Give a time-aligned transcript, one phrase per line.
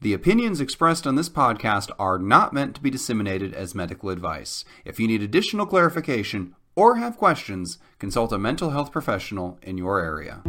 [0.00, 4.64] The opinions expressed on this podcast are not meant to be disseminated as medical advice.
[4.84, 9.98] If you need additional clarification or have questions, consult a mental health professional in your
[10.00, 10.42] area.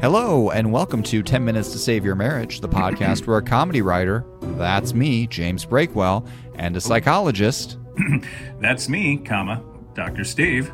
[0.00, 3.82] Hello, and welcome to 10 Minutes to Save Your Marriage, the podcast where a comedy
[3.82, 4.24] writer,
[4.58, 6.26] that's me, James Breakwell,
[6.56, 7.78] and a psychologist,
[8.60, 9.62] That's me, comma,
[9.94, 10.24] Dr.
[10.24, 10.72] Steve.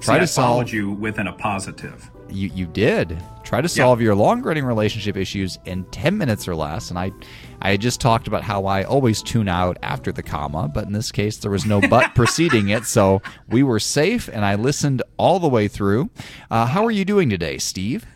[0.00, 2.10] Try See, to solve- you within a positive.
[2.30, 6.54] You, you did try to solve your long running relationship issues in 10 minutes or
[6.54, 6.90] less.
[6.90, 7.12] And I,
[7.60, 11.12] I just talked about how I always tune out after the comma, but in this
[11.12, 12.84] case, there was no but preceding it.
[12.84, 16.10] So we were safe, and I listened all the way through.
[16.50, 18.06] Uh, how are you doing today, Steve?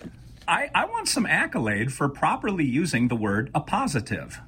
[0.47, 4.41] I, I want some accolade for properly using the word appositive.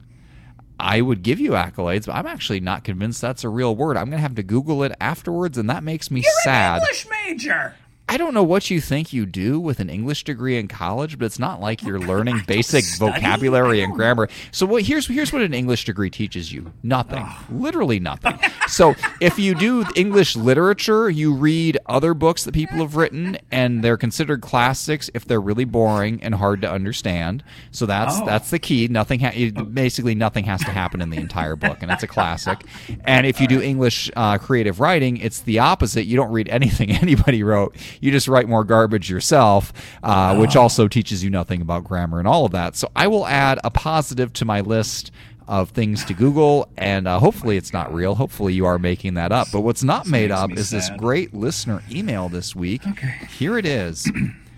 [0.79, 3.99] I would give you accolades, but I'm actually not convinced that's a real word.
[3.99, 6.81] I'm going to have to Google it afterwards, and that makes me sad.
[6.81, 7.75] English major.
[8.11, 11.27] I don't know what you think you do with an English degree in college, but
[11.27, 13.13] it's not like you're learning basic study.
[13.13, 14.29] vocabulary and grammar.
[14.51, 18.37] So what, here's here's what an English degree teaches you: nothing, literally nothing.
[18.71, 23.83] so if you do English literature, you read other books that people have written, and
[23.83, 27.43] they're considered classics if they're really boring and hard to understand.
[27.71, 28.25] So that's Oh.
[28.27, 28.89] that's the key.
[28.89, 32.65] Nothing, ha- basically, nothing has to happen in the entire book, and it's a classic.
[33.05, 36.05] And if you do English uh, creative writing, it's the opposite.
[36.07, 37.77] You don't read anything anybody wrote.
[38.01, 42.29] You just write more garbage yourself, uh, which also teaches you nothing about grammar and
[42.29, 42.77] all of that.
[42.77, 45.11] So I will add appositive to my list
[45.51, 48.15] of things to Google, and uh, hopefully it's not real.
[48.15, 49.49] Hopefully you are making that up.
[49.53, 52.87] But what's not made up is this great listener email this week.
[52.87, 53.15] Okay.
[53.37, 54.11] Here it is.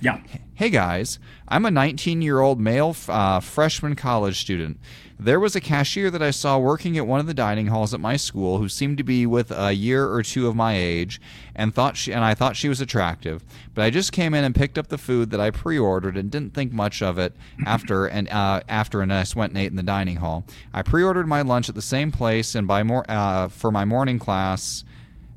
[0.02, 0.18] Yeah.
[0.56, 4.80] Hey guys, I'm a 19 year old male uh, freshman college student.
[5.16, 8.00] There was a cashier that I saw working at one of the dining halls at
[8.00, 11.20] my school who seemed to be with a year or two of my age
[11.54, 13.44] and thought she and I thought she was attractive.
[13.74, 16.52] But I just came in and picked up the food that I pre-ordered and didn't
[16.52, 19.84] think much of it after and uh, after and I went and ate in the
[19.84, 20.44] dining hall.
[20.74, 24.18] I pre-ordered my lunch at the same place and by more uh, for my morning
[24.18, 24.82] class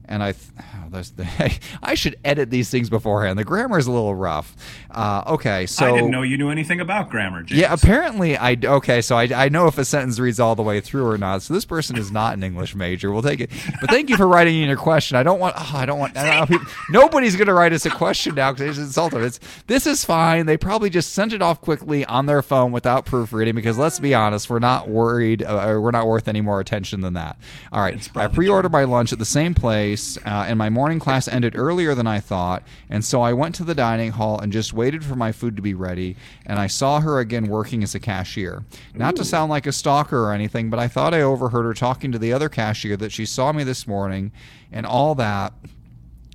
[0.07, 3.37] and I, th- oh, the, I should edit these things beforehand.
[3.37, 4.55] The grammar is a little rough.
[4.91, 7.59] Uh, okay, so I didn't know you knew anything about grammar, James.
[7.61, 9.01] yeah, apparently I okay.
[9.01, 11.41] So I, I know if a sentence reads all the way through or not.
[11.41, 13.11] So this person is not an English major.
[13.11, 13.49] We'll take it.
[13.81, 15.17] But thank you for writing in your question.
[15.17, 15.55] I don't want.
[15.57, 16.17] Oh, I don't want.
[16.17, 19.23] I don't people- nobody's going to write us a question now because it's insulting.
[19.23, 20.45] It's this is fine.
[20.45, 24.13] They probably just sent it off quickly on their phone without proofreading because let's be
[24.13, 25.43] honest, we're not worried.
[25.43, 27.37] Uh, we're not worth any more attention than that.
[27.71, 29.94] All right, I pre-ordered my lunch at the same place,
[30.25, 33.63] uh, and my morning class ended earlier than I thought, and so I went to
[33.63, 36.99] the dining hall and just waited for my food to be ready, and I saw
[36.99, 38.63] her again working as a cashier.
[38.93, 42.11] Not to sound like a stalker or anything, but I thought I overheard her talking
[42.11, 44.31] to the other cashier that she saw me this morning,
[44.71, 45.53] and all that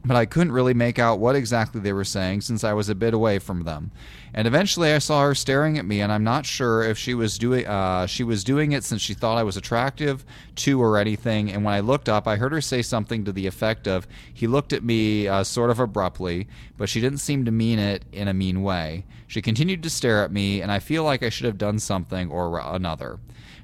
[0.04, 2.94] but I couldn't really make out what exactly they were saying since I was a
[2.94, 3.90] bit away from them.
[4.32, 7.36] And eventually, I saw her staring at me, and I'm not sure if she was
[7.36, 10.24] doing uh, she was doing it since she thought I was attractive
[10.56, 11.50] to or anything.
[11.50, 14.46] And when I looked up, I heard her say something to the effect of, "He
[14.46, 18.28] looked at me uh, sort of abruptly, but she didn't seem to mean it in
[18.28, 19.04] a mean way.
[19.26, 22.30] She continued to stare at me, and I feel like I should have done something
[22.30, 23.18] or another."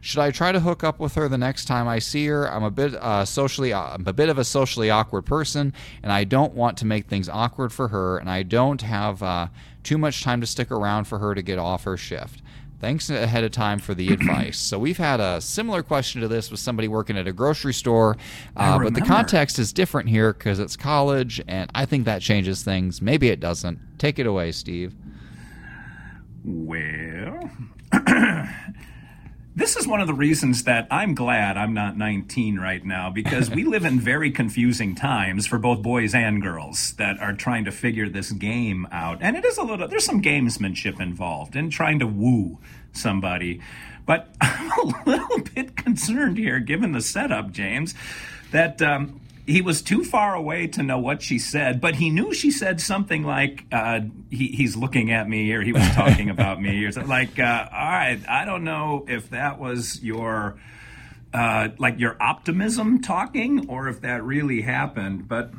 [0.06, 2.48] Should I try to hook up with her the next time I see her?
[2.48, 6.22] I'm a bit uh, socially, I'm a bit of a socially awkward person, and I
[6.26, 9.48] don't want to make things awkward for her, and I don't have uh,
[9.82, 12.42] too much time to stick around for her to get off her shift.
[12.78, 14.58] Thanks ahead of time for the advice.
[14.58, 18.16] So we've had a similar question to this with somebody working at a grocery store,
[18.56, 22.62] uh, but the context is different here because it's college, and I think that changes
[22.62, 23.00] things.
[23.00, 23.78] Maybe it doesn't.
[23.98, 24.94] Take it away, Steve.
[26.44, 27.50] Well,
[29.56, 33.50] this is one of the reasons that I'm glad I'm not 19 right now because
[33.50, 37.72] we live in very confusing times for both boys and girls that are trying to
[37.72, 39.16] figure this game out.
[39.22, 42.58] And it is a little, there's some gamesmanship involved in trying to woo
[42.92, 43.62] somebody.
[44.04, 47.94] But I'm a little bit concerned here, given the setup, James,
[48.50, 48.82] that.
[48.82, 52.50] Um, he was too far away to know what she said, but he knew she
[52.50, 56.84] said something like, uh, he, he's looking at me or he was talking about me
[56.84, 60.58] or something like, uh, all right, I don't know if that was your,
[61.32, 65.52] uh, like your optimism talking or if that really happened, but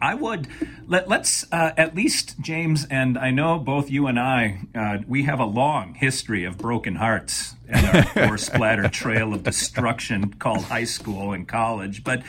[0.00, 0.46] I would
[0.86, 5.24] let let's uh, at least James and I know both you and I uh, we
[5.24, 10.64] have a long history of broken hearts and our gore splatter trail of destruction called
[10.64, 12.02] high school and college.
[12.04, 12.22] But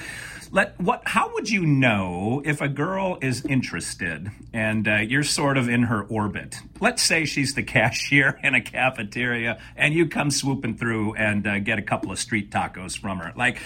[0.51, 5.57] let what how would you know if a girl is interested and uh, you're sort
[5.57, 10.31] of in her orbit let's say she's the cashier in a cafeteria and you come
[10.31, 13.59] swooping through and uh, get a couple of street tacos from her like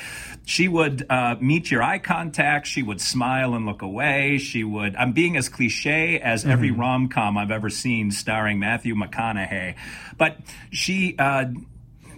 [0.46, 4.96] she would uh, meet your eye contact she would smile and look away she would
[4.96, 6.52] i'm being as cliche as mm-hmm.
[6.52, 9.76] every rom-com i've ever seen starring matthew mcconaughey
[10.18, 10.38] but
[10.72, 11.46] she uh,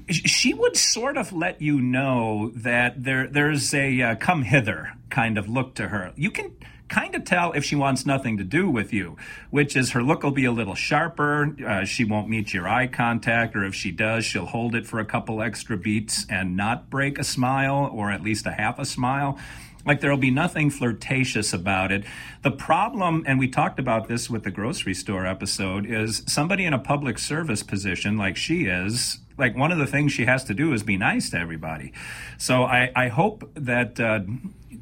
[0.10, 5.38] she would sort of let you know that there there's a uh, come hither kind
[5.38, 6.14] of look to her.
[6.16, 6.56] You can
[6.88, 9.18] kind of tell if she wants nothing to do with you,
[9.50, 11.56] which is her look will be a little sharper.
[11.66, 15.00] Uh, she won't meet your eye contact, or if she does, she'll hold it for
[15.00, 18.86] a couple extra beats and not break a smile or at least a half a
[18.86, 19.40] smile.
[19.86, 22.06] Like there'll be nothing flirtatious about it.
[22.42, 26.74] The problem, and we talked about this with the grocery store episode, is somebody in
[26.74, 30.54] a public service position like she is, like one of the things she has to
[30.54, 31.94] do is be nice to everybody.
[32.38, 34.22] So I, I hope that uh,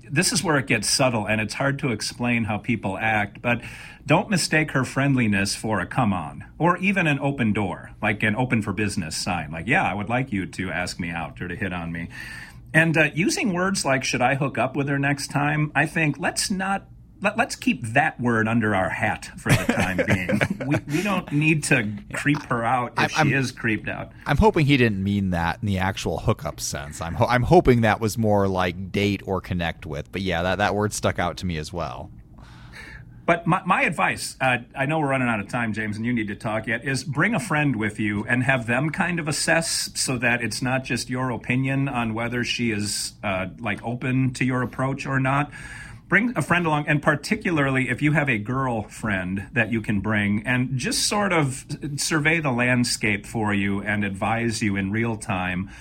[0.10, 3.62] this is where it gets subtle and it's hard to explain how people act, but
[4.06, 8.36] don't mistake her friendliness for a come on or even an open door, like an
[8.36, 9.52] open for business sign.
[9.52, 12.10] Like, yeah, I would like you to ask me out or to hit on me.
[12.74, 15.72] And uh, using words like, should I hook up with her next time?
[15.76, 16.88] I think let's not.
[17.24, 20.68] Let, us keep that word under our hat for the time being.
[20.68, 24.12] we, we don't need to creep her out if I'm, she is creeped out.
[24.26, 27.00] I'm hoping he didn't mean that in the actual hookup sense.
[27.00, 30.12] I'm ho- I'm hoping that was more like date or connect with.
[30.12, 32.12] But yeah, that, that word stuck out to me as well.
[33.26, 36.12] But my, my advice, uh, I know we're running out of time, James, and you
[36.12, 39.30] need to talk yet, is bring a friend with you and have them kind of
[39.30, 44.34] assess so that it's not just your opinion on whether she is uh, like open
[44.34, 45.52] to your approach or not.
[46.14, 50.46] Bring a friend along, and particularly if you have a girlfriend that you can bring,
[50.46, 51.66] and just sort of
[51.96, 55.72] survey the landscape for you and advise you in real time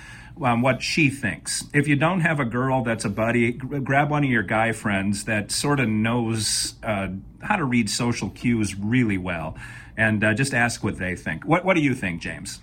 [0.43, 1.65] um, what she thinks.
[1.75, 5.25] If you don't have a girl that's a buddy, grab one of your guy friends
[5.25, 7.09] that sort of knows uh,
[7.43, 9.59] how to read social cues really well,
[9.99, 11.45] and uh, just ask what they think.
[11.45, 12.63] What What do you think, James?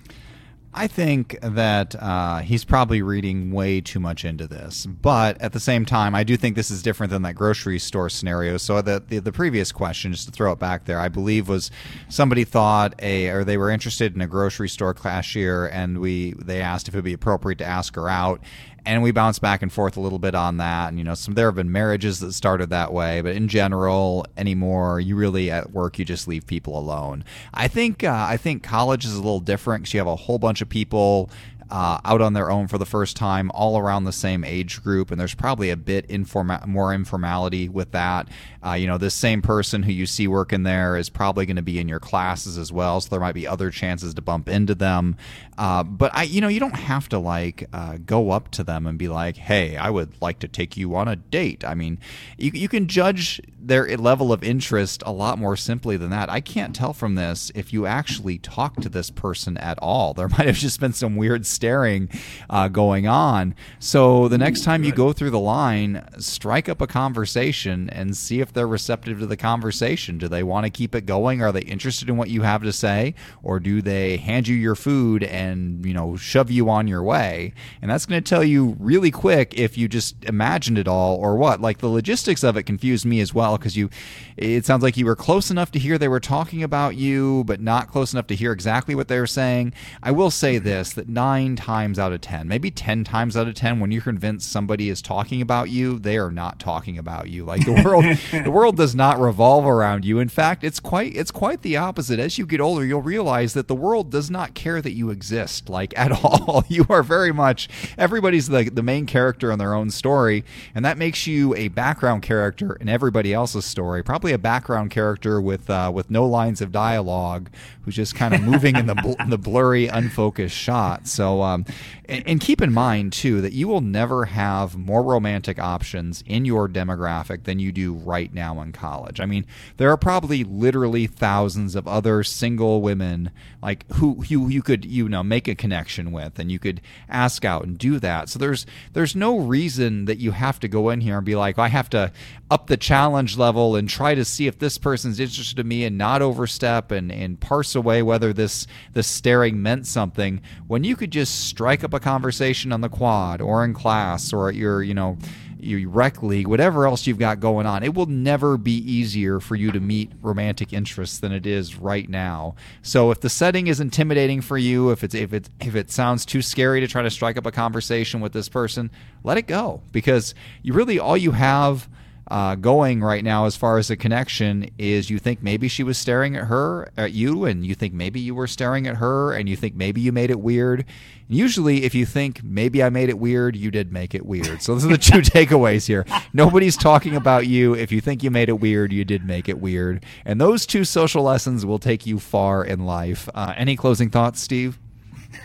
[0.71, 5.59] I think that uh, he's probably reading way too much into this, but at the
[5.59, 8.57] same time, I do think this is different than that grocery store scenario.
[8.57, 11.71] So the, the, the previous question, just to throw it back there, I believe was
[12.07, 16.61] somebody thought a or they were interested in a grocery store cashier, and we they
[16.61, 18.39] asked if it would be appropriate to ask her out,
[18.85, 20.89] and we bounce back and forth a little bit on that.
[20.89, 24.25] And you know, some there have been marriages that started that way, but in general,
[24.37, 27.23] anymore, you really at work you just leave people alone.
[27.53, 30.39] I think uh, I think college is a little different because you have a whole
[30.39, 31.29] bunch of people
[31.71, 35.11] uh, out on their own for the first time, all around the same age group,
[35.11, 38.27] and there's probably a bit informa- more informality with that.
[38.65, 41.61] Uh, you know, this same person who you see working there is probably going to
[41.61, 44.75] be in your classes as well, so there might be other chances to bump into
[44.75, 45.15] them.
[45.57, 48.87] Uh, but I, you know, you don't have to like uh, go up to them
[48.87, 51.99] and be like, "Hey, I would like to take you on a date." I mean,
[52.37, 56.29] you you can judge their level of interest a lot more simply than that.
[56.29, 60.13] I can't tell from this if you actually talk to this person at all.
[60.13, 62.07] There might have just been some weird staring
[62.49, 63.53] uh, going on.
[63.79, 68.39] So the next time you go through the line, strike up a conversation and see
[68.39, 70.17] if they're receptive to the conversation.
[70.17, 71.41] Do they want to keep it going?
[71.41, 73.13] Are they interested in what you have to say?
[73.43, 77.53] Or do they hand you your food and, you know, shove you on your way?
[77.81, 81.35] And that's going to tell you really quick if you just imagined it all or
[81.35, 81.59] what.
[81.59, 83.89] Like the logistics of it confused me as well because you,
[84.37, 87.59] it sounds like you were close enough to hear they were talking about you, but
[87.59, 89.73] not close enough to hear exactly what they were saying.
[90.01, 93.53] I will say this that nine times out of 10, maybe 10 times out of
[93.53, 97.45] 10, when you're convinced somebody is talking about you, they are not talking about you.
[97.45, 98.05] Like the world,
[98.43, 100.19] the world does not revolve around you.
[100.19, 102.19] In fact, it's quite it's quite the opposite.
[102.19, 105.69] As you get older, you'll realize that the world does not care that you exist
[105.69, 106.63] like at all.
[106.67, 110.43] you are very much everybody's the the main character in their own story,
[110.75, 114.03] and that makes you a background character in everybody else's story.
[114.03, 117.49] Probably a background character with uh, with no lines of dialogue,
[117.81, 121.07] who's just kind of moving in the bl- the blurry, unfocused shot.
[121.07, 121.65] So, um,
[122.05, 126.45] and, and keep in mind too that you will never have more romantic options in
[126.45, 129.19] your demographic than you do right now in college.
[129.19, 129.45] I mean,
[129.77, 133.31] there are probably literally thousands of other single women
[133.61, 137.45] like who you you could you know make a connection with and you could ask
[137.45, 138.29] out and do that.
[138.29, 141.59] So there's there's no reason that you have to go in here and be like,
[141.59, 142.11] I have to
[142.51, 145.97] up the challenge level and try to see if this person's interested in me and
[145.97, 151.11] not overstep and and parse away whether this this staring meant something when you could
[151.11, 154.93] just strike up a conversation on the quad or in class or at your you
[154.93, 155.17] know
[155.61, 157.83] your rec league, whatever else you've got going on.
[157.83, 162.07] It will never be easier for you to meet romantic interests than it is right
[162.09, 162.55] now.
[162.81, 166.25] So if the setting is intimidating for you, if it's if it if it sounds
[166.25, 168.89] too scary to try to strike up a conversation with this person,
[169.23, 171.89] let it go because you really all you have
[172.29, 175.97] uh, going right now as far as a connection is you think maybe she was
[175.97, 179.49] staring at her at you and you think maybe you were staring at her and
[179.49, 180.85] you think maybe you made it weird.
[181.27, 184.61] And usually if you think maybe i made it weird you did make it weird.
[184.61, 186.05] So those are the two takeaways here.
[186.31, 187.73] Nobody's talking about you.
[187.73, 190.05] If you think you made it weird you did make it weird.
[190.23, 193.27] And those two social lessons will take you far in life.
[193.33, 194.77] Uh, any closing thoughts steve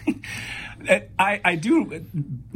[1.18, 2.04] I, I do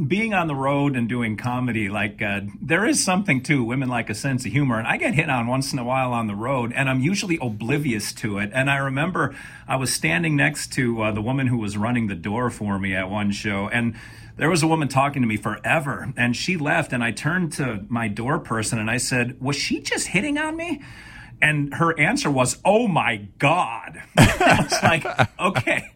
[0.05, 4.09] being on the road and doing comedy like uh, there is something to women like
[4.09, 6.35] a sense of humor and i get hit on once in a while on the
[6.35, 9.35] road and i'm usually oblivious to it and i remember
[9.67, 12.95] i was standing next to uh, the woman who was running the door for me
[12.95, 13.95] at one show and
[14.37, 17.85] there was a woman talking to me forever and she left and i turned to
[17.89, 20.81] my door person and i said was she just hitting on me?
[21.41, 24.01] And her answer was oh my god.
[24.17, 25.89] I was like okay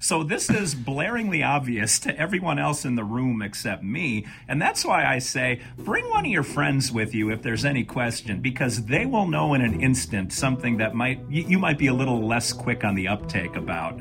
[0.00, 4.26] so this is blaringly obvious to everyone else in the room except me.
[4.48, 7.84] And that's why I say bring one of your friends with you if there's any
[7.84, 11.94] question, because they will know in an instant something that might you might be a
[11.94, 14.00] little less quick on the uptake about.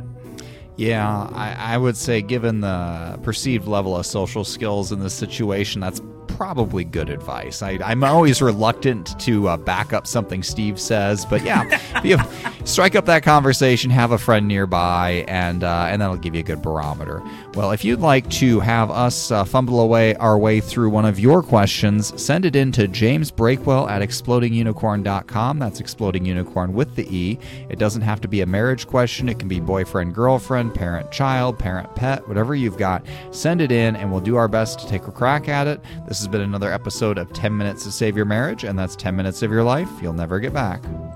[0.77, 5.81] Yeah, I, I would say, given the perceived level of social skills in this situation,
[5.81, 5.99] that's
[6.39, 7.61] probably good advice.
[7.61, 12.17] I, am always reluctant to uh, back up something Steve says, but yeah, you
[12.63, 16.43] strike up that conversation, have a friend nearby, and uh, and that'll give you a
[16.43, 17.21] good barometer.
[17.55, 21.19] Well, if you'd like to have us uh, fumble away our way through one of
[21.19, 25.59] your questions, send it in to James Breakwell at explodingunicorn.com.
[25.59, 27.37] That's exploding unicorn with the E.
[27.67, 29.27] It doesn't have to be a marriage question.
[29.27, 33.05] It can be boyfriend, girlfriend, parent, child, parent, pet, whatever you've got.
[33.31, 35.81] Send it in, and we'll do our best to take a crack at it.
[36.07, 39.15] This has been another episode of 10 Minutes to Save Your Marriage, and that's 10
[39.15, 40.83] minutes of your life you'll never get back.